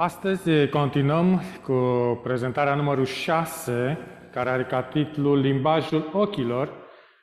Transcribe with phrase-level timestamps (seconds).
[0.00, 1.74] Astăzi continuăm cu
[2.22, 3.98] prezentarea numărul 6,
[4.32, 6.72] care are ca titlu Limbajul ochilor,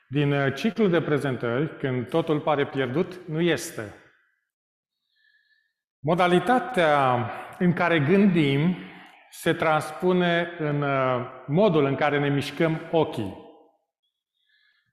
[0.07, 3.93] din ciclul de prezentări, când totul pare pierdut, nu este.
[5.99, 7.29] Modalitatea
[7.59, 8.75] în care gândim
[9.29, 10.85] se transpune în
[11.47, 13.37] modul în care ne mișcăm ochii.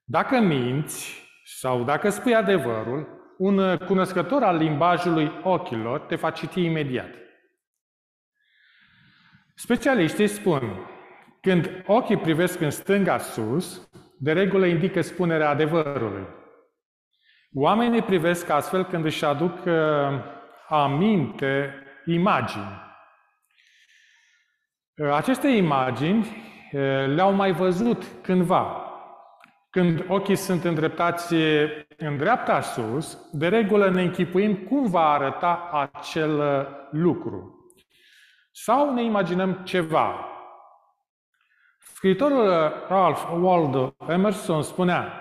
[0.05, 3.09] Dacă minți sau dacă spui adevărul,
[3.39, 7.24] un cunoscător al limbajului ochilor te va citi imediat.
[9.57, 10.63] Specialiștii spun,
[11.40, 16.26] când ochii privesc în stânga sus, de regulă indică spunerea adevărului.
[17.53, 19.75] Oamenii privesc astfel când își aduc uh,
[20.68, 22.82] aminte imagini.
[24.96, 28.89] Uh, aceste imagini uh, le-au mai văzut cândva.
[29.71, 31.34] Când ochii sunt îndreptați
[31.96, 36.42] în dreapta sus, de regulă ne închipuim cum va arăta acel
[36.91, 37.64] lucru.
[38.57, 40.29] Sau ne imaginăm ceva.
[41.79, 42.49] Scriitorul
[42.89, 45.13] Ralph Waldo Emerson spunea,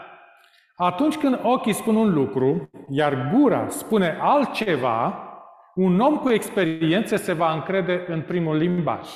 [0.76, 5.28] atunci când ochii spun un lucru, iar gura spune altceva,
[5.76, 9.10] un om cu experiență se va încrede în primul limbaj.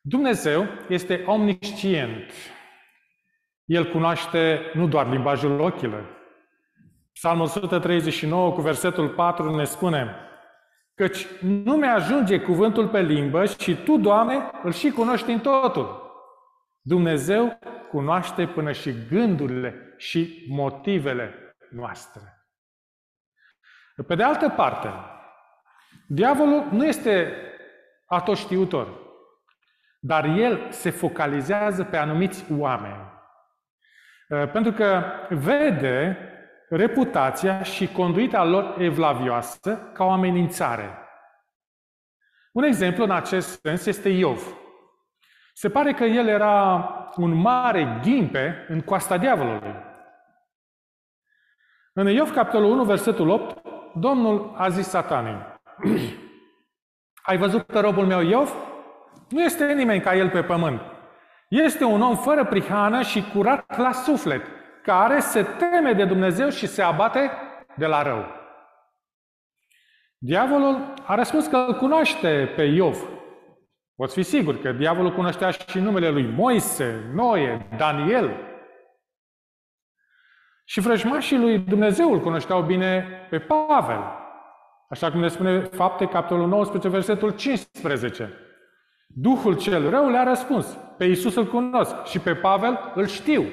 [0.00, 2.32] Dumnezeu este omniscient.
[3.64, 6.22] El cunoaște nu doar limbajul ochilor.
[7.12, 10.16] Psalmul 139 cu versetul 4 ne spune
[10.94, 16.02] Căci nu mi-ajunge cuvântul pe limbă și Tu, Doamne, îl și cunoști în totul.
[16.80, 22.46] Dumnezeu cunoaște până și gândurile și motivele noastre.
[24.06, 24.88] Pe de altă parte,
[26.08, 27.32] diavolul nu este
[28.06, 29.00] atoștiutor,
[30.00, 33.12] dar el se focalizează pe anumiți oameni.
[34.52, 36.18] Pentru că vede
[36.76, 40.98] reputația și conduita lor evlavioasă ca o amenințare.
[42.52, 44.56] Un exemplu în acest sens este Iov.
[45.52, 49.74] Se pare că el era un mare ghimpe în coasta diavolului.
[51.92, 53.62] În Iov, capitolul 1, versetul 8,
[53.94, 55.36] Domnul a zis satanei,
[57.26, 58.54] Ai văzut pe robul meu Iov?
[59.28, 60.80] Nu este nimeni ca el pe pământ.
[61.48, 64.46] Este un om fără prihană și curat la suflet,
[64.84, 67.30] care se teme de Dumnezeu și se abate
[67.76, 68.24] de la rău.
[70.18, 72.96] Diavolul a răspuns că îl cunoaște pe Iov.
[73.96, 78.34] Poți fi sigur că diavolul cunoștea și numele lui Moise, Noe, Daniel.
[80.64, 84.00] Și vrăjmașii lui Dumnezeu îl cunoșteau bine pe Pavel.
[84.88, 88.32] Așa cum ne spune fapte, capitolul 19, versetul 15.
[89.06, 90.78] Duhul cel rău le-a răspuns.
[90.96, 93.44] Pe Iisus îl cunosc și pe Pavel îl știu.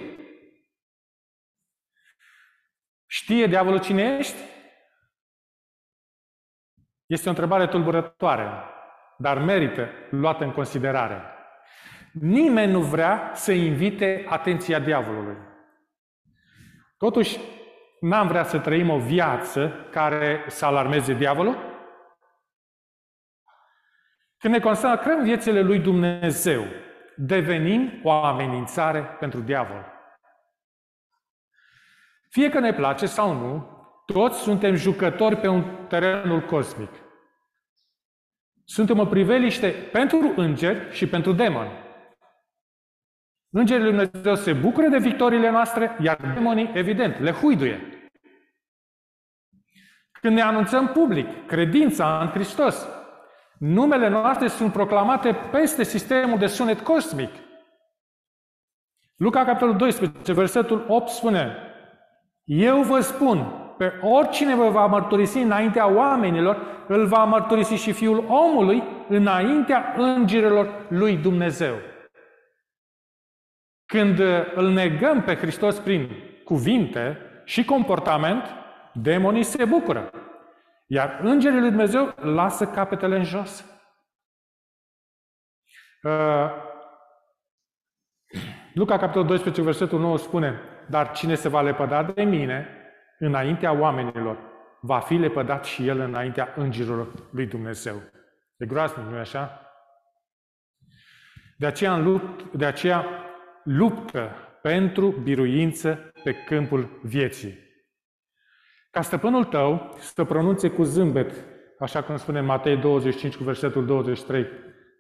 [3.14, 4.38] Știe diavolul cine ești?
[7.06, 8.50] Este o întrebare tulburătoare,
[9.18, 11.22] dar merită luată în considerare.
[12.12, 15.38] Nimeni nu vrea să invite atenția diavolului.
[16.98, 17.40] Totuși,
[18.00, 21.56] n-am vrea să trăim o viață care să alarmeze diavolul?
[24.38, 26.66] Când ne consacrăm viețile lui Dumnezeu,
[27.16, 30.01] devenim o amenințare pentru diavol.
[32.32, 33.68] Fie că ne place sau nu,
[34.06, 36.90] toți suntem jucători pe un terenul cosmic.
[38.66, 41.72] Suntem o priveliște pentru îngeri și pentru demoni.
[43.50, 48.10] Îngerii lui Dumnezeu se bucură de victoriile noastre, iar demonii, evident, le huiduie.
[50.12, 52.88] Când ne anunțăm public credința în Hristos,
[53.58, 57.32] numele noastre sunt proclamate peste sistemul de sunet cosmic.
[59.16, 61.71] Luca, capitolul 12, versetul 8 spune
[62.44, 68.26] eu vă spun, pe oricine vă va mărturisi înaintea oamenilor, îl va mărturisi și Fiul
[68.28, 71.76] omului înaintea îngerilor lui Dumnezeu.
[73.86, 74.20] Când
[74.56, 76.10] îl negăm pe Hristos prin
[76.44, 78.44] cuvinte și comportament,
[78.94, 80.12] demonii se bucură.
[80.88, 83.66] Iar îngerii lui Dumnezeu lasă capetele în jos.
[86.04, 86.70] Uh,
[88.74, 90.60] Luca, capitolul 12, versetul 9 spune
[90.92, 92.68] dar cine se va lepăda de mine
[93.20, 94.38] înaintea oamenilor,
[94.82, 98.02] va fi lepădat și el înaintea îngerilor lui Dumnezeu.
[98.58, 99.62] E groaznic, nu așa?
[101.58, 103.06] De aceea, lupt, de aceea
[103.64, 107.60] luptă pentru biruință pe câmpul vieții.
[108.92, 111.34] Ca stăpânul tău să pronunțe cu zâmbet,
[111.80, 114.48] așa cum spune Matei 25 cu versetul 23,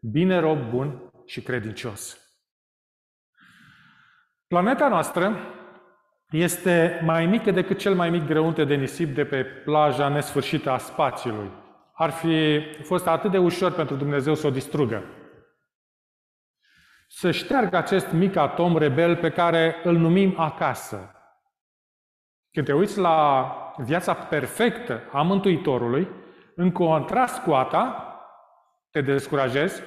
[0.01, 2.19] Bine rob bun și credincios.
[4.47, 5.35] Planeta noastră
[6.31, 10.77] este mai mică decât cel mai mic grăunte de nisip de pe plaja nesfârșită a
[10.77, 11.51] spațiului.
[11.93, 15.03] ar fi fost atât de ușor pentru Dumnezeu să o distrugă.
[17.07, 21.15] Să șteargă acest mic atom rebel pe care îl numim acasă.
[22.51, 26.07] Când te uiți la viața perfectă a Mântuitorului,
[26.55, 28.15] în contrast cu a ta,
[28.91, 29.81] te descurajezi,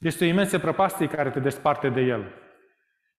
[0.00, 2.32] este o imensă prăpastie care te desparte de el.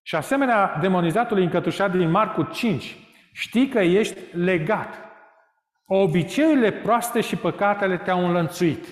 [0.05, 2.97] Și asemenea demonizatului încătușat din Marcu 5,
[3.31, 4.95] știi că ești legat.
[5.85, 8.85] Obiceiurile proaste și păcatele te-au înlănțuit.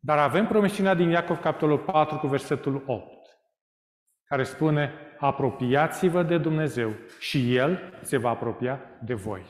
[0.00, 3.06] Dar avem promisiunea din Iacov, capitolul 4, cu versetul 8,
[4.24, 9.44] care spune, apropiați-vă de Dumnezeu și El se va apropia de voi.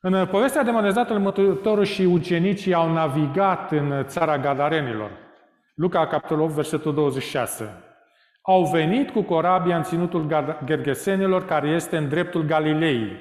[0.00, 5.10] În povestea demonizatului Mântuitorul și ucenicii au navigat în țara Gadarenilor.
[5.74, 7.83] Luca, capitolul 8, versetul 26.
[8.46, 10.26] Au venit cu corabia în ținutul
[10.64, 13.16] Gergesenilor, care este în dreptul Galilei.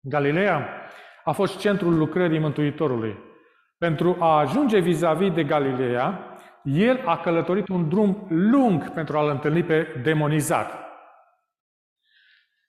[0.00, 0.68] Galileea
[1.24, 3.18] a fost centrul lucrării Mântuitorului.
[3.78, 9.62] Pentru a ajunge vis-a-vis de Galileea, el a călătorit un drum lung pentru a-l întâlni
[9.62, 10.72] pe demonizat.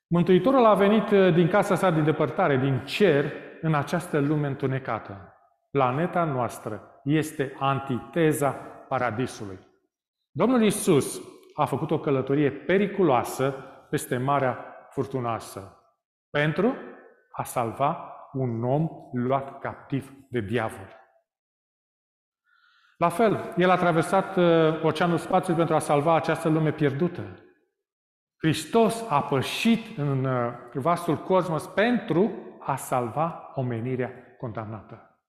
[0.07, 3.31] Mântuitorul a venit uh, din casa sa de depărtare, din cer,
[3.61, 5.33] în această lume întunecată.
[5.71, 8.51] Planeta noastră este antiteza
[8.87, 9.59] paradisului.
[10.31, 11.21] Domnul Isus
[11.59, 13.55] a făcut o călătorie periculoasă
[13.89, 15.77] peste Marea Furtunoasă
[16.29, 16.75] pentru
[17.31, 20.97] a salva un om luat captiv de diavol.
[22.97, 27.21] La fel, el a traversat uh, oceanul spațiului pentru a salva această lume pierdută.
[28.37, 35.19] Hristos a pășit în uh, vastul cosmos pentru a salva omenirea condamnată.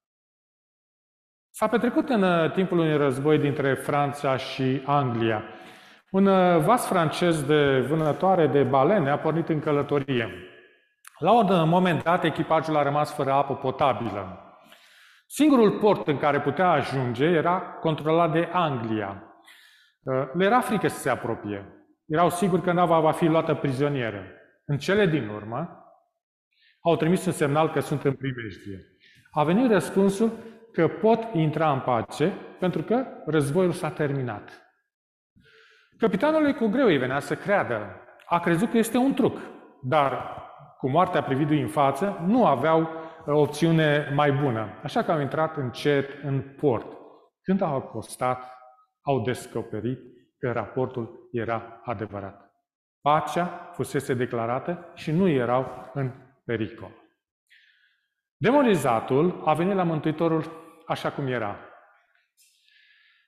[1.50, 5.44] S-a petrecut în uh, timpul unui război dintre Franța și Anglia.
[6.10, 6.24] Un
[6.64, 10.28] vas francez de vânătoare de balene a pornit în călătorie.
[11.18, 14.44] La un moment dat, echipajul a rămas fără apă potabilă.
[15.26, 19.22] Singurul port în care putea ajunge era controlat de Anglia.
[20.02, 21.64] Uh, le era frică să se apropie.
[22.06, 24.24] Erau siguri că nava va fi luată prizonieră.
[24.64, 25.84] În cele din urmă,
[26.80, 28.80] au trimis un semnal că sunt în primejdie.
[29.30, 30.30] A venit răspunsul
[30.72, 34.69] că pot intra în pace pentru că războiul s-a terminat.
[36.00, 37.96] Capitanului cu greu îi venea să creadă.
[38.24, 39.38] A crezut că este un truc,
[39.82, 40.36] dar
[40.78, 42.88] cu moartea privindu-i în față, nu aveau
[43.26, 44.80] opțiune mai bună.
[44.82, 46.86] Așa că au intrat încet în port.
[47.42, 48.58] Când au acostat,
[49.00, 49.98] au descoperit
[50.38, 52.54] că raportul era adevărat.
[53.00, 56.12] Pacea fusese declarată și nu erau în
[56.44, 56.90] pericol.
[58.36, 60.44] Demonizatul a venit la Mântuitorul
[60.86, 61.56] așa cum era.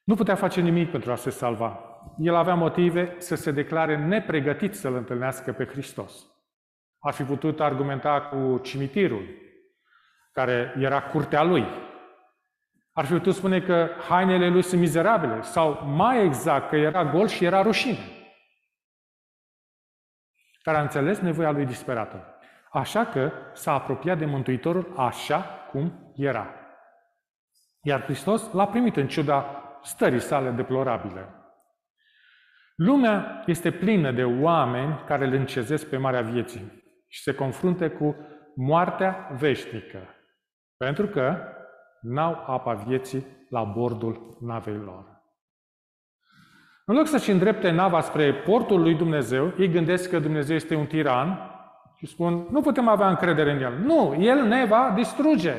[0.04, 1.86] Nu putea face nimic pentru a se salva.
[2.18, 6.26] El avea motive să se declare nepregătit să-L întâlnească pe Hristos.
[6.98, 9.24] Ar fi putut argumenta cu cimitirul,
[10.32, 11.66] care era curtea lui.
[12.92, 17.28] Ar fi putut spune că hainele lui sunt mizerabile, sau mai exact că era gol
[17.28, 17.98] și era rușine.
[20.62, 22.26] Care a înțeles nevoia lui disperată.
[22.70, 25.40] Așa că s-a apropiat de Mântuitorul așa
[25.70, 26.54] cum era.
[27.82, 31.41] Iar Hristos l-a primit în ciuda stării sale deplorabile.
[32.84, 38.16] Lumea este plină de oameni care îl încezesc pe marea vieții și se confruntă cu
[38.54, 39.98] moartea veșnică,
[40.76, 41.38] pentru că
[42.00, 45.04] n-au apa vieții la bordul navei lor.
[46.84, 50.86] În loc să-și îndrepte nava spre portul lui Dumnezeu, ei gândesc că Dumnezeu este un
[50.86, 51.50] tiran
[51.96, 53.78] și spun, nu putem avea încredere în El.
[53.78, 55.54] Nu, El ne va distruge.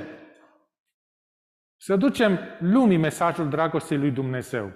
[1.77, 4.71] Să ducem lumii mesajul dragostei lui Dumnezeu.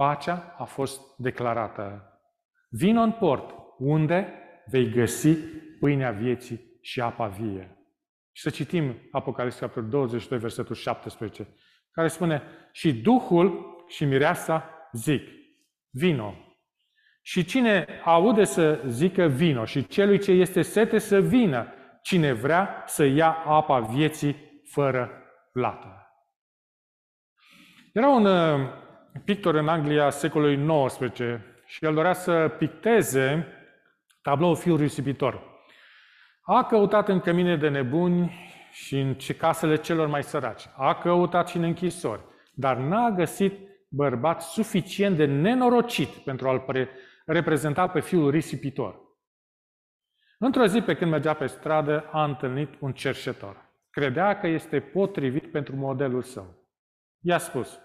[0.00, 2.12] Pacea a fost declarată.
[2.68, 4.32] Vino în port, unde
[4.66, 5.36] vei găsi
[5.80, 7.78] pâinea vieții și apa vie.
[8.32, 11.48] Și să citim Apocalipsa, capitolul 22, versetul 17,
[11.90, 12.42] care spune,
[12.72, 15.28] și Duhul și Mireasa zic,
[15.90, 16.34] vino.
[17.22, 22.82] Și cine aude să zică vino și celui ce este sete să vină, cine vrea
[22.86, 25.10] să ia apa vieții fără
[25.52, 26.14] plată.
[27.92, 28.88] Era un uh,
[29.24, 31.22] pictor în Anglia secolului XIX
[31.66, 33.46] și el dorea să picteze
[34.22, 35.42] tabloul fiul risipitor.
[36.42, 38.32] A căutat în cămine de nebuni
[38.72, 40.68] și în casele celor mai săraci.
[40.76, 42.22] A căutat și în închisori.
[42.54, 46.90] Dar n-a găsit bărbat suficient de nenorocit pentru a-l pre-
[47.26, 49.08] reprezenta pe fiul risipitor.
[50.38, 53.68] Într-o zi, pe când mergea pe stradă, a întâlnit un cerșetor.
[53.90, 56.54] Credea că este potrivit pentru modelul său.
[57.20, 57.78] I-a spus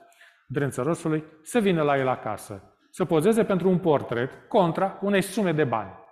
[0.46, 5.64] drânțărosului să vină la el acasă, să pozeze pentru un portret contra unei sume de
[5.64, 6.04] bani.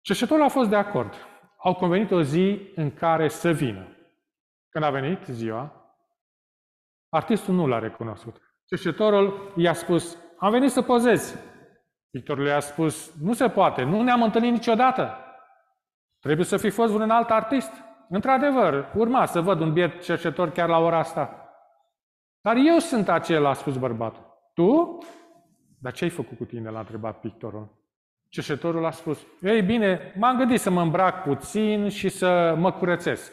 [0.00, 1.14] Cerșetorul a fost de acord.
[1.58, 3.96] au convenit o zi în care să vină.
[4.68, 5.94] Când a venit ziua,
[7.08, 8.40] artistul nu l-a recunoscut.
[8.64, 11.38] Cercetătorul i-a spus, am venit să pozez.
[12.10, 15.18] Pictorul i-a spus, nu se poate, nu ne-am întâlnit niciodată.
[16.20, 17.72] Trebuie să fi fost un alt artist.
[18.08, 21.45] Într-adevăr, urma să văd un biet cercetător chiar la ora asta.
[22.46, 24.50] Dar eu sunt acela, a spus bărbatul.
[24.54, 24.98] Tu?
[25.78, 26.70] Dar ce ai făcut cu tine?
[26.70, 27.84] L-a întrebat pictorul.
[28.28, 33.32] Cerșetorul a spus, ei bine, m-am gândit să mă îmbrac puțin și să mă curățesc.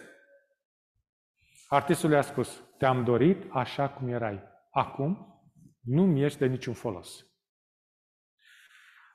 [1.68, 4.44] Artistul i-a spus, te-am dorit așa cum erai.
[4.72, 5.42] Acum
[5.80, 7.26] nu mi ești de niciun folos.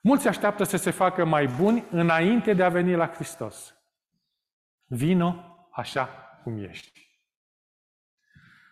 [0.02, 3.74] Mulți așteaptă să se facă mai buni înainte de a veni la Hristos.
[4.86, 6.06] Vino așa
[6.42, 7.06] cum ești.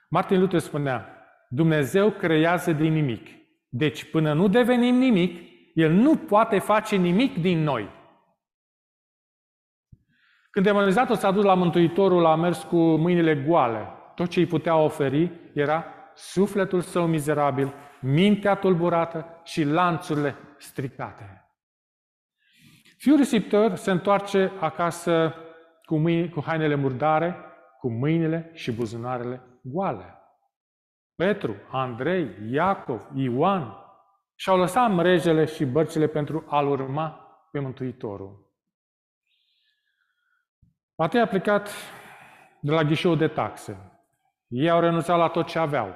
[0.09, 1.16] Martin Luther spunea,
[1.49, 3.27] Dumnezeu creează din nimic.
[3.69, 5.41] Deci până nu devenim nimic,
[5.75, 7.89] El nu poate face nimic din noi.
[10.51, 13.89] Când demonizatul s-a dus la Mântuitorul, a mers cu mâinile goale.
[14.15, 15.85] Tot ce îi putea oferi era
[16.15, 21.51] sufletul său mizerabil, mintea tulburată și lanțurile stricate.
[22.97, 25.35] Fiul risiptor se întoarce acasă
[25.85, 27.37] cu, mâini, cu hainele murdare,
[27.79, 30.15] cu mâinile și buzunarele goale.
[31.17, 33.77] Petru, Andrei, Iacov, Ioan
[34.35, 37.09] și-au lăsat mrejele și bărcile pentru a-L urma
[37.51, 38.47] pe Mântuitorul.
[40.97, 41.71] Matei a plecat
[42.61, 44.01] de la ghișeu de taxe.
[44.49, 45.95] Ei au renunțat la tot ce aveau.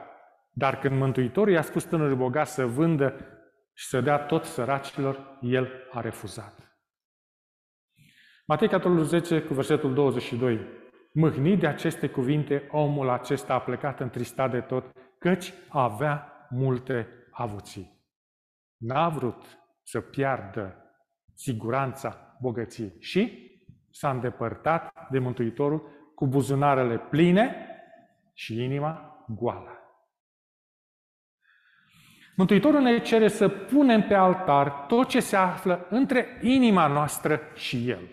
[0.52, 3.14] Dar când Mântuitorul i-a spus tânărul bogat să vândă
[3.72, 6.54] și să dea tot săracilor, el a refuzat.
[8.46, 10.60] Matei, capitolul 10, cu versetul 22.
[11.12, 14.84] Mâhnit de aceste cuvinte, omul acesta a plecat întristat de tot,
[15.20, 17.98] căci avea multe avuții.
[18.76, 20.76] N-a vrut să piardă
[21.34, 23.50] siguranța bogăției și
[23.90, 27.66] s-a îndepărtat de Mântuitorul cu buzunarele pline
[28.32, 29.80] și inima goală.
[32.36, 37.88] Mântuitorul ne cere să punem pe altar tot ce se află între inima noastră și
[37.88, 38.08] El.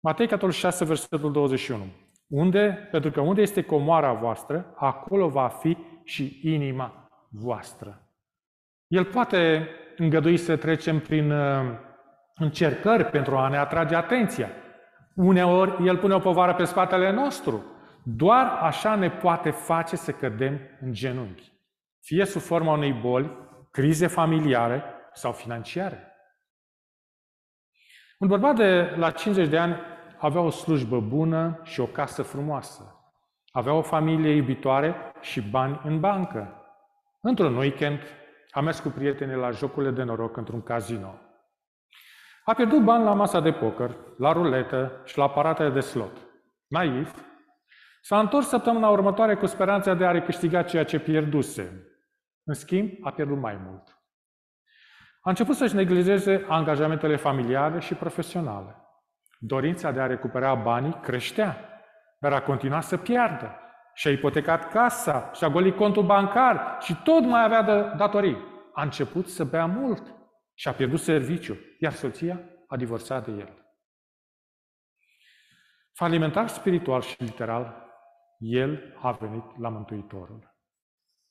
[0.00, 2.03] Matei, capitolul 6, versetul 21.
[2.34, 8.08] Unde, pentru că unde este comoara voastră, acolo va fi și inima voastră.
[8.86, 11.78] El poate îngădui să trecem prin uh,
[12.34, 14.48] încercări pentru a ne atrage atenția.
[15.14, 17.64] Uneori, El pune o povară pe spatele nostru.
[18.04, 21.52] Doar așa ne poate face să cădem în genunchi.
[22.00, 23.30] Fie sub forma unei boli,
[23.70, 26.12] crize familiare sau financiare.
[28.18, 29.92] Un bărbat de la 50 de ani
[30.24, 33.12] avea o slujbă bună și o casă frumoasă.
[33.50, 36.62] Avea o familie iubitoare și bani în bancă.
[37.20, 37.98] Într-un weekend
[38.50, 41.14] a mers cu prietenii la jocurile de noroc într-un casino.
[42.44, 46.16] A pierdut bani la masa de poker, la ruletă și la aparatele de slot.
[46.66, 47.14] Naiv,
[48.00, 51.88] s-a întors săptămâna următoare cu speranța de a recâștiga ceea ce pierduse.
[52.44, 53.98] În schimb, a pierdut mai mult.
[55.20, 58.83] A început să-și neglijeze angajamentele familiale și profesionale.
[59.38, 61.68] Dorința de a recupera banii creștea,
[62.18, 63.58] dar a continuat să piardă.
[63.94, 68.36] Și-a ipotecat casa, și-a golit contul bancar și tot mai avea de datorii.
[68.72, 70.14] A început să bea mult
[70.54, 73.64] și a pierdut serviciu, iar soția a divorțat de el.
[75.92, 77.84] Falimentar spiritual și literal,
[78.38, 80.54] el a venit la Mântuitorul.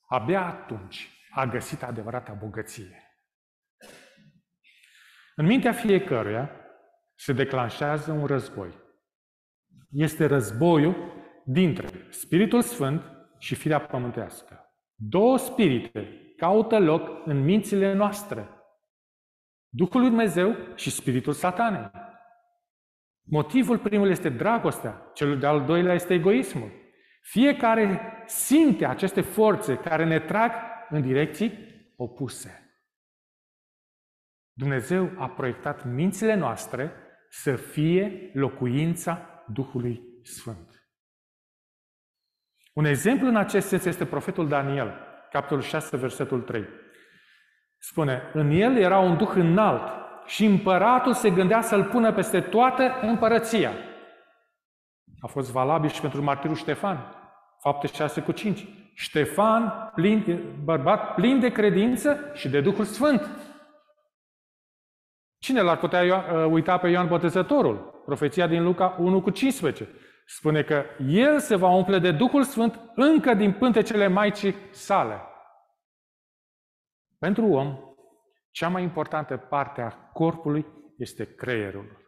[0.06, 3.18] Abia atunci a găsit adevărata bogăție.
[5.34, 6.63] În mintea fiecăruia
[7.14, 8.82] se declanșează un război.
[9.90, 11.12] Este războiul
[11.44, 13.02] dintre Spiritul Sfânt
[13.38, 14.74] și firea pământească.
[14.94, 18.48] Două spirite caută loc în mințile noastre.
[19.68, 21.90] Duhul lui Dumnezeu și spiritul satanei.
[23.22, 26.70] Motivul primul este dragostea, celul de-al doilea este egoismul.
[27.20, 30.52] Fiecare simte aceste forțe care ne trag
[30.88, 31.58] în direcții
[31.96, 32.78] opuse.
[34.52, 36.92] Dumnezeu a proiectat mințile noastre
[37.40, 40.88] să fie locuința Duhului Sfânt.
[42.72, 44.92] Un exemplu în acest sens este profetul Daniel,
[45.30, 46.64] capitolul 6, versetul 3.
[47.78, 49.92] Spune, în el era un duh înalt
[50.26, 53.72] și împăratul se gândea să-l pună peste toată împărăția.
[55.20, 57.14] A fost valabil și pentru martirul Ștefan,
[57.60, 58.66] fapte 6 cu 5.
[58.94, 63.28] Ștefan, plin, bărbat plin de credință și de Duhul Sfânt.
[65.44, 68.02] Cine l-ar putea uh, uita pe Ioan Botezătorul?
[68.04, 69.88] Profeția din Luca 1 cu 15.
[70.26, 75.20] Spune că el se va umple de Duhul Sfânt încă din pântecele Maicii sale.
[77.18, 77.78] Pentru om,
[78.50, 80.66] cea mai importantă parte a corpului
[80.98, 82.02] este creierul.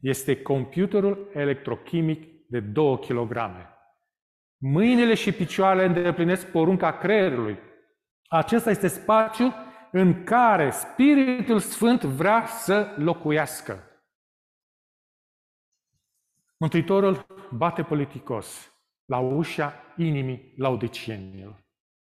[0.00, 3.36] este computerul electrochimic de 2 kg.
[4.56, 7.58] Mâinile și picioarele îndeplinesc porunca creierului.
[8.28, 13.82] Acesta este spațiul în care Spiritul Sfânt vrea să locuiască.
[16.56, 18.72] Mântuitorul bate politicos
[19.04, 21.64] la ușa inimii laudicienilor.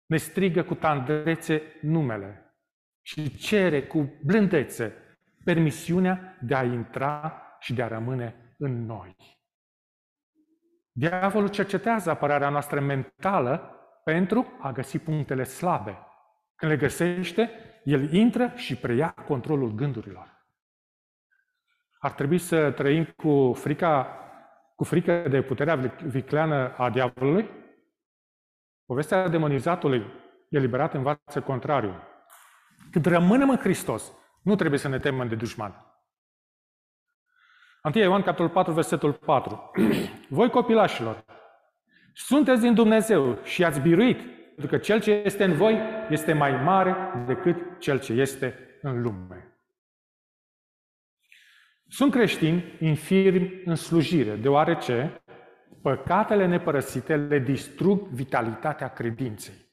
[0.07, 2.57] Ne strigă cu tandrețe numele
[3.03, 4.95] și cere cu blândețe
[5.45, 9.17] permisiunea de a intra și de a rămâne în noi.
[10.93, 15.99] Diavolul cercetează apărarea noastră mentală pentru a găsi punctele slabe.
[16.63, 17.51] Când le găsește,
[17.85, 20.47] el intră și preia controlul gândurilor.
[21.99, 24.19] Ar trebui să trăim cu frica,
[24.77, 27.51] cu frică de puterea vicleană a diavolului?
[28.85, 30.05] Povestea demonizatului
[30.49, 32.03] eliberat învață contrariul.
[32.91, 35.87] Când rămânem în Hristos, nu trebuie să ne temem de dușman.
[37.95, 39.71] 1 Ioan, capitolul 4, versetul 4.
[40.29, 41.25] Voi copilașilor,
[42.13, 45.79] sunteți din Dumnezeu și ați biruit, pentru că cel ce este în voi
[46.11, 46.95] este mai mare
[47.27, 49.57] decât cel ce este în lume.
[51.89, 55.23] Sunt creștini infirmi în slujire, deoarece
[55.83, 59.71] păcatele nepărăsite le distrug vitalitatea credinței.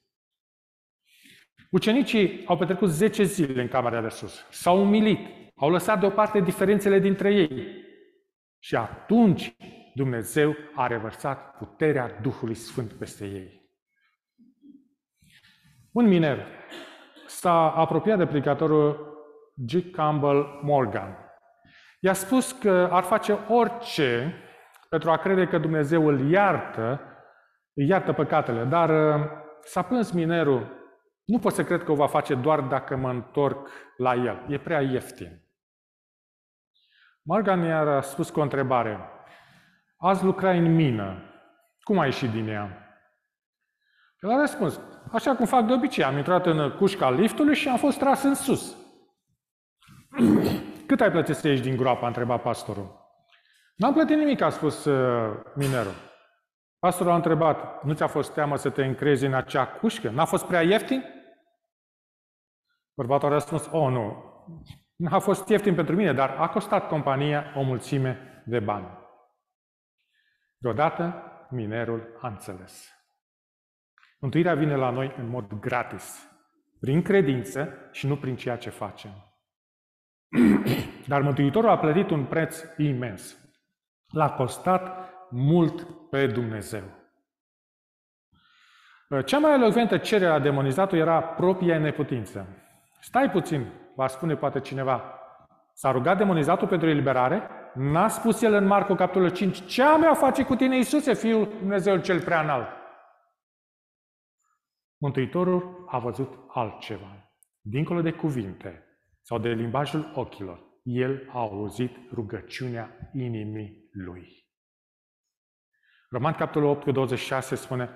[1.70, 5.18] Ucenicii au petrecut 10 zile în camera de sus, s-au umilit,
[5.54, 7.88] au lăsat deoparte diferențele dintre ei,
[8.58, 9.56] și atunci
[9.94, 13.59] Dumnezeu a revărsat puterea Duhului Sfânt peste ei.
[15.92, 16.46] Un miner
[17.26, 19.08] s-a apropiat de predicatorul
[19.54, 19.90] G.
[19.92, 21.16] Campbell Morgan.
[22.00, 24.34] I-a spus că ar face orice
[24.88, 27.00] pentru a crede că Dumnezeu îl iartă,
[27.74, 29.26] îi iartă păcatele, dar uh,
[29.62, 30.78] s-a plâns minerul,
[31.24, 34.44] nu pot să cred că o va face doar dacă mă întorc la el.
[34.48, 35.44] E prea ieftin.
[37.22, 39.00] Morgan i-a spus cu o întrebare.
[39.96, 41.22] Azi lucrai în mină.
[41.82, 42.79] Cum ai ieșit din ea?
[44.20, 44.80] El a răspuns,
[45.12, 48.34] așa cum fac de obicei, am intrat în cușca liftului și am fost tras în
[48.34, 48.76] sus.
[50.86, 52.04] Cât ai plătit să ieși din groapă?
[52.04, 52.98] a întrebat pastorul.
[53.76, 55.94] N-am plătit nimic, a spus uh, minerul.
[56.78, 60.10] Pastorul a întrebat, nu ți-a fost teamă să te încrezi în acea cușcă?
[60.10, 61.04] N-a fost prea ieftin?
[62.96, 64.24] Bărbatul a răspuns, oh, nu,
[65.10, 68.98] a fost ieftin pentru mine, dar a costat compania o mulțime de bani.
[70.56, 72.99] Deodată, minerul a înțeles.
[74.20, 76.30] Mântuirea vine la noi în mod gratis,
[76.80, 79.10] prin credință și nu prin ceea ce facem.
[81.10, 83.38] Dar Mântuitorul a plătit un preț imens.
[84.12, 86.82] L-a costat mult pe Dumnezeu.
[89.24, 92.46] Cea mai elocventă cerere a demonizatului era propria neputință.
[93.00, 95.02] Stai puțin, va spune poate cineva,
[95.72, 97.42] s-a rugat demonizatul pentru eliberare?
[97.74, 101.48] N-a spus el în Marco, capitolul 5, ce am eu face cu tine, Iisuse, Fiul
[101.58, 102.79] Dumnezeul cel prea înalt?
[105.02, 107.32] Mântuitorul a văzut altceva.
[107.60, 108.84] Dincolo de cuvinte
[109.20, 114.28] sau de limbajul ochilor, el a auzit rugăciunea inimii lui.
[116.10, 117.90] Roman, capitolul 8, cu 26 spune,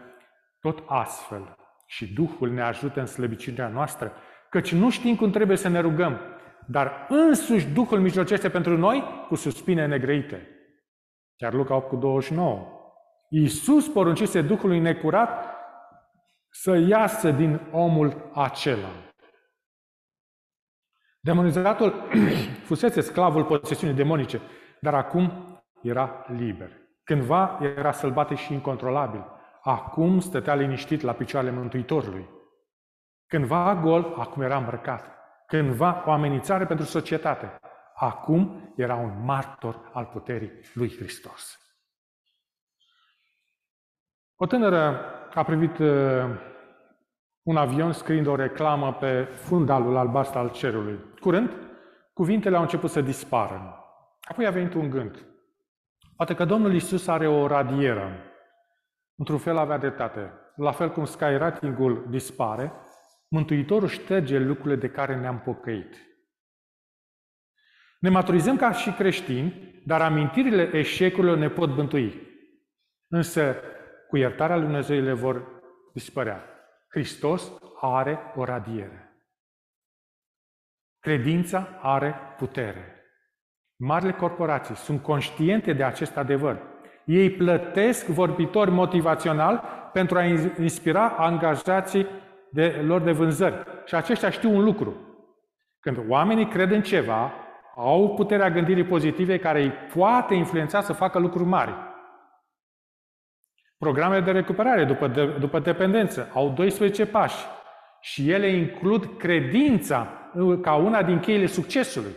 [0.61, 4.13] tot astfel și Duhul ne ajută în slăbiciunea noastră,
[4.51, 6.21] căci nu știm cum trebuie să ne rugăm,
[6.67, 10.49] dar însuși Duhul mijlocește pentru noi cu suspine negrăite.
[11.37, 12.67] Chiar Luca 8 cu 29.
[13.29, 15.54] Iisus poruncise Duhului necurat
[16.57, 18.89] să iasă din omul acela.
[21.21, 22.09] Demonizatul
[22.69, 24.41] fusese sclavul posesiunii demonice,
[24.81, 25.33] dar acum
[25.83, 26.71] era liber.
[27.05, 29.25] Cândva era sălbatic și incontrolabil.
[29.63, 32.29] Acum stătea liniștit la picioarele Mântuitorului.
[33.27, 35.11] Cândva gol, acum era îmbrăcat.
[35.47, 37.59] Cândva o amenințare pentru societate.
[37.95, 41.59] Acum era un martor al puterii lui Hristos.
[44.37, 45.89] O tânără a privit uh,
[47.43, 50.99] un avion scriind o reclamă pe fundalul albastru al cerului.
[51.21, 51.51] Curând,
[52.13, 53.79] cuvintele au început să dispară.
[54.21, 55.27] Apoi a venit un gând.
[56.17, 58.11] Poate că Domnul Isus are o radieră.
[59.17, 60.33] Într-un fel avea dreptate.
[60.57, 62.73] La fel cum skyratingul dispare,
[63.35, 65.97] Mântuitorul șterge lucrurile de care ne-am pocăit.
[68.01, 72.21] Ne maturizăm ca și creștini, dar amintirile eșecurilor ne pot bântui.
[73.09, 73.57] Însă,
[74.15, 75.43] cu iertarea lui Dumnezeu le vor
[75.93, 76.45] dispărea.
[76.89, 79.15] Hristos are o radiere.
[81.01, 83.05] Credința are putere.
[83.77, 86.63] Marile corporații sunt conștiente de acest adevăr.
[87.05, 90.25] Ei plătesc vorbitori motivațional pentru a
[90.59, 92.07] inspira angajații
[92.51, 93.65] de lor de vânzări.
[93.85, 94.95] Și aceștia știu un lucru.
[95.81, 97.33] Când oamenii cred în ceva,
[97.77, 101.93] au puterea gândirii pozitive care îi poate influența să facă lucruri mari.
[103.85, 107.45] Programele de recuperare după, de, după dependență au 12 pași
[108.01, 110.09] și ele includ credința
[110.63, 112.13] ca una din cheile succesului.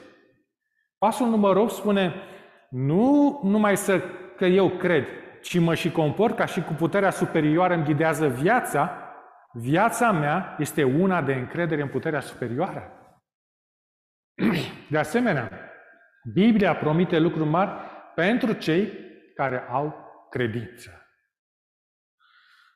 [0.97, 2.13] Pasul numărul 8 spune,
[2.69, 4.01] nu numai să
[4.37, 5.05] că eu cred,
[5.41, 8.91] ci mă și comport ca și cu puterea superioară îmi ghidează viața,
[9.53, 12.91] viața mea este una de încredere în puterea superioară.
[14.91, 15.51] De asemenea,
[16.33, 17.71] Biblia promite lucruri mari
[18.15, 18.91] pentru cei
[19.35, 19.95] care au
[20.29, 21.01] credință.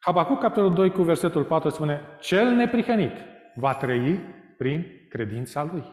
[0.04, 3.12] Habacuc, capitolul 2, cu versetul 4, spune Cel neprihănit
[3.56, 4.20] va trăi
[4.58, 5.92] prin credința lui.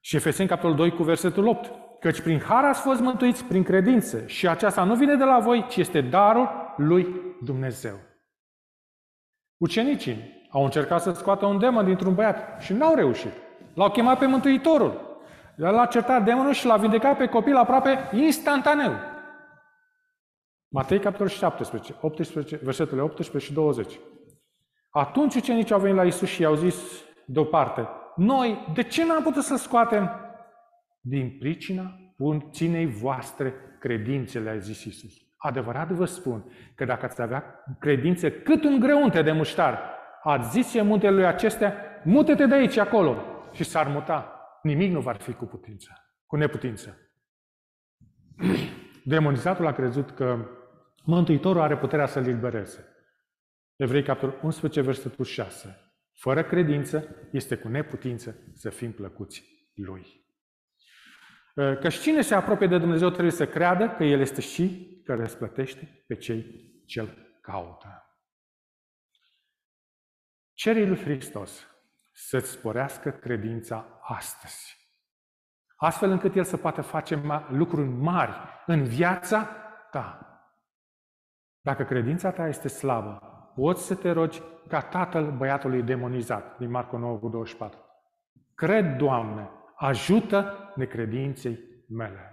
[0.00, 1.70] Și Efeseni, capitolul 2, cu versetul 8.
[2.00, 5.66] Căci prin har ați fost mântuiți prin credință și aceasta nu vine de la voi,
[5.68, 7.06] ci este darul lui
[7.44, 7.98] Dumnezeu.
[9.56, 13.32] Ucenicii au încercat să scoată un demon dintr-un băiat și n-au reușit.
[13.74, 15.20] L-au chemat pe Mântuitorul.
[15.56, 18.92] L-a certat demonul și l-a vindecat pe copil aproape instantaneu.
[20.70, 23.98] Matei, capitolul 17, 18, versetele 18 și 20.
[24.90, 29.42] Atunci ucenicii au venit la Isus și i-au zis deoparte, noi, de ce n-am putut
[29.42, 30.10] să scoatem?
[31.00, 35.12] Din pricina puținei voastre credințele, a zis Isus.
[35.36, 39.80] Adevărat vă spun că dacă ați avea credință cât un greunte de muștar,
[40.22, 44.32] ați zis muntelui acestea, mute-te de aici acolo și s-ar muta.
[44.62, 45.88] Nimic nu va fi cu putință,
[46.26, 46.96] cu neputință.
[49.04, 50.48] Demonizatul a crezut că
[51.10, 52.96] Mântuitorul are puterea să-l libereze.
[53.76, 55.92] Evrei, capitolul 11, versetul 6.
[56.14, 60.26] Fără credință, este cu neputință să fim plăcuți Lui.
[61.54, 66.04] Că cine se apropie de Dumnezeu trebuie să creadă că El este și că răsplătește
[66.06, 68.18] pe cei ce îl caută.
[70.52, 71.66] Cere lui Hristos
[72.12, 74.90] să-ți sporească credința astăzi.
[75.76, 78.32] Astfel încât El să poată face lucruri mari
[78.66, 79.44] în viața
[79.90, 80.22] ta.
[81.60, 83.20] Dacă credința ta este slabă,
[83.54, 87.78] poți să te rogi ca tatăl băiatului demonizat, din Marco 9 cu 24.
[88.54, 92.32] Cred, Doamne, ajută necredinței mele.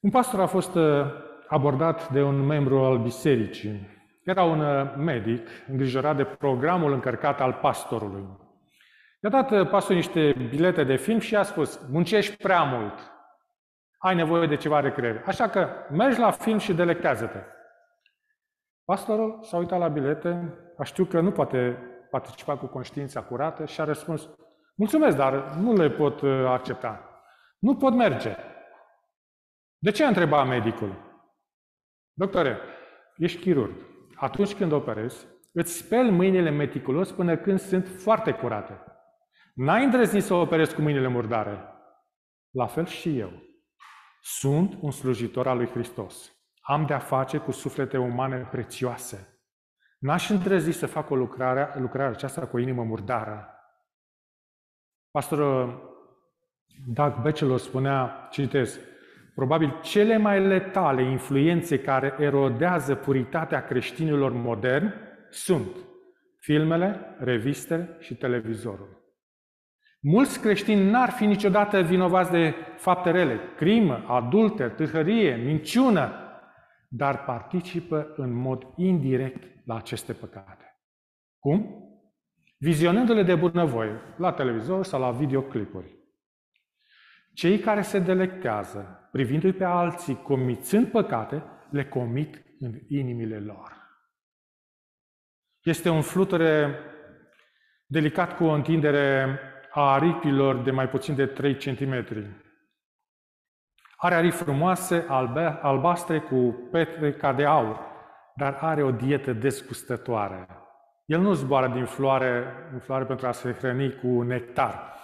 [0.00, 1.06] Un pastor a fost uh,
[1.48, 3.88] abordat de un membru al bisericii.
[4.24, 8.26] Era un uh, medic îngrijorat de programul încărcat al pastorului.
[9.22, 13.11] I-a dat uh, pastorul niște bilete de film și i-a spus, muncești prea mult,
[14.02, 15.22] ai nevoie de ceva recreere.
[15.26, 17.38] Așa că mergi la film și delectează-te.
[18.84, 21.78] Pastorul s-a uitat la bilete, a știut că nu poate
[22.10, 24.28] participa cu conștiința curată și a răspuns,
[24.74, 27.22] mulțumesc, dar nu le pot uh, accepta.
[27.58, 28.36] Nu pot merge.
[29.78, 30.94] De ce a întrebat medicul?
[32.12, 32.58] Doctore,
[33.16, 33.74] ești chirurg.
[34.14, 38.84] Atunci când operezi, îți speli mâinile meticulos până când sunt foarte curate.
[39.54, 41.64] N-ai îndrăznit să operezi cu mâinile murdare.
[42.50, 43.50] La fel și eu.
[44.24, 46.32] Sunt un slujitor al lui Hristos.
[46.60, 49.42] Am de-a face cu suflete umane prețioase.
[49.98, 53.48] N-aș îndrăzi să fac o lucrare, lucrare aceasta cu o inimă murdară.
[55.10, 55.90] Pastorul
[56.86, 58.78] Doug Batchelor spunea, citez,
[59.34, 64.94] probabil cele mai letale influențe care erodează puritatea creștinilor moderni
[65.30, 65.76] sunt
[66.38, 69.01] filmele, revistele și televizorul.
[70.04, 76.12] Mulți creștini n-ar fi niciodată vinovați de fapte rele, crimă, adulter, tâhărie, minciună,
[76.88, 80.76] dar participă în mod indirect la aceste păcate.
[81.38, 81.84] Cum?
[82.58, 85.96] Vizionându-le de bunăvoie, la televizor sau la videoclipuri.
[87.34, 93.72] Cei care se delectează, privindu-i pe alții comițând păcate, le comit în inimile lor.
[95.62, 96.78] Este un fluture
[97.86, 99.38] delicat cu o întindere
[99.72, 102.06] a aripilor de mai puțin de 3 cm.
[103.96, 107.80] Are aripi frumoase, albe, albastre, cu petre ca de aur,
[108.36, 110.48] dar are o dietă desgustătoare.
[111.04, 114.94] El nu zboară din floare în floare pentru a se hrăni cu nectar,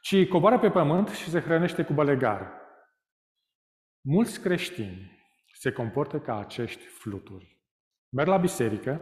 [0.00, 2.52] ci coboară pe pământ și se hrănește cu bălegare.
[4.00, 7.62] Mulți creștini se comportă ca acești fluturi.
[8.08, 9.00] Merg la biserică,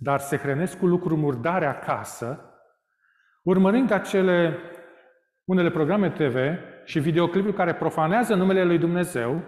[0.00, 2.51] dar se hrănesc cu lucruri murdare acasă
[3.42, 4.58] urmărind acele
[5.44, 6.36] unele programe TV
[6.84, 9.42] și videoclipuri care profanează numele lui Dumnezeu,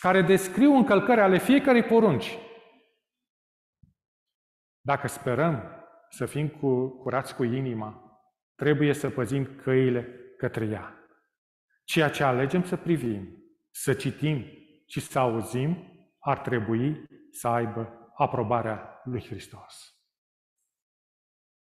[0.00, 2.38] care descriu încălcări ale fiecărei porunci.
[4.80, 5.62] Dacă sperăm
[6.08, 8.20] să fim cu, curați cu inima,
[8.54, 10.94] trebuie să păzim căile către ea.
[11.84, 14.44] Ceea ce alegem să privim, să citim
[14.86, 19.94] și să auzim, ar trebui să aibă aprobarea lui Hristos.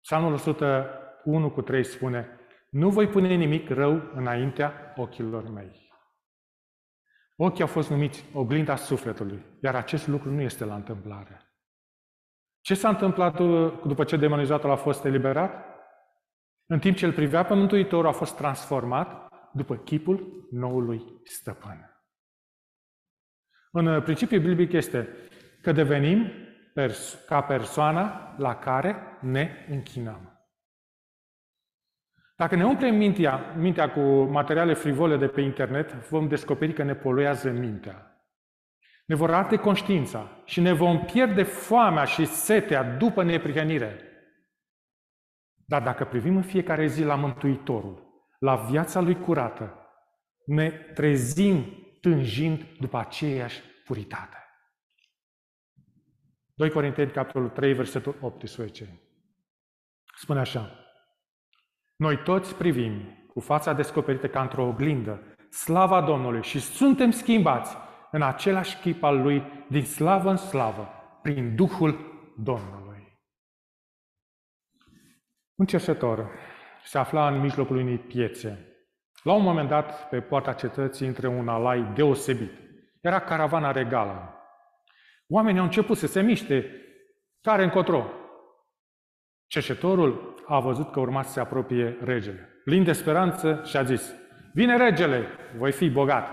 [0.01, 0.87] Psalmul 100
[1.25, 2.29] 1 cu 3 spune,
[2.71, 5.89] nu voi pune nimic rău înaintea ochilor mei.
[7.37, 11.45] Ochii au fost numiți oglinda sufletului, iar acest lucru nu este la întâmplare.
[12.61, 13.37] Ce s-a întâmplat
[13.87, 15.65] după ce demonizatul a fost eliberat?
[16.67, 21.91] În timp ce îl privea pe Mântuitor, a fost transformat după chipul noului stăpân.
[23.73, 25.09] În principiul biblic este
[25.63, 26.33] că devenim
[26.75, 30.30] pers- ca persoana la care ne închinăm.
[32.41, 36.95] Dacă ne umplem mintea, mintea cu materiale frivole de pe internet, vom descoperi că ne
[36.95, 38.25] poluează mintea.
[39.07, 44.01] Ne vor arde conștiința și ne vom pierde foamea și setea după neprihănire.
[45.67, 49.75] Dar dacă privim în fiecare zi la Mântuitorul, la viața Lui curată,
[50.47, 51.65] ne trezim
[52.01, 54.37] tânjind după aceeași puritate.
[56.55, 59.01] 2 Corinteni, capitolul 3, versetul 18.
[60.17, 60.75] Spune așa.
[62.01, 62.93] Noi toți privim
[63.27, 67.77] cu fața descoperită ca într-o oglindă slava Domnului și suntem schimbați
[68.11, 70.89] în același chip al Lui din slavă în slavă,
[71.23, 71.99] prin Duhul
[72.37, 73.19] Domnului.
[75.55, 76.31] Un cerșetor
[76.85, 78.75] se afla în mijlocul unei piețe.
[79.23, 82.53] La un moment dat, pe poarta cetății, între un alai deosebit.
[83.01, 84.35] Era caravana regală.
[85.29, 86.71] Oamenii au început să se miște,
[87.41, 88.07] care încotro.
[89.51, 92.61] Cerșetorul a văzut că urma să se apropie regele.
[92.65, 94.15] Plin de speranță și a zis,
[94.53, 96.29] vine regele, voi fi bogat.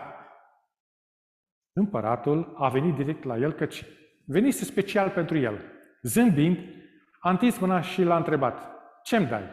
[1.73, 3.85] Împăratul a venit direct la el căci
[4.25, 5.61] venise special pentru el.
[6.01, 6.57] Zâmbind,
[7.19, 8.71] a întins mâna și l-a întrebat,
[9.03, 9.49] ce-mi dai?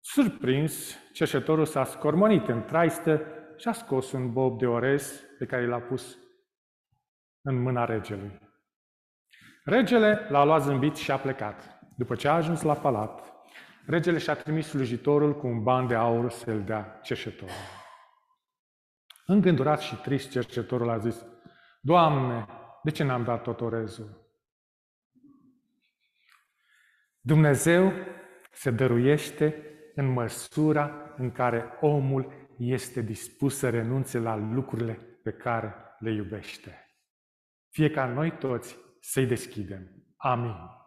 [0.00, 3.22] Surprins, cerșetorul s-a scormonit în traistă
[3.56, 6.18] și a scos un bob de orez pe care l-a pus
[7.42, 8.38] în mâna regelui.
[9.64, 11.71] Regele l-a luat zâmbit și a plecat.
[12.02, 13.32] După ce a ajuns la palat,
[13.86, 17.54] regele și-a trimis slujitorul cu un ban de aur să-l dea cerșetorul.
[19.26, 21.24] Îngândurat și trist, cercetorul a zis,
[21.80, 22.46] Doamne,
[22.82, 24.30] de ce n-am dat tot orezul?
[27.20, 27.92] Dumnezeu
[28.52, 35.74] se dăruiește în măsura în care omul este dispus să renunțe la lucrurile pe care
[35.98, 36.96] le iubește.
[37.68, 40.04] Fie ca noi toți să-i deschidem.
[40.16, 40.80] Amin.